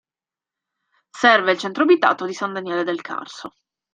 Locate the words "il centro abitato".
1.51-2.25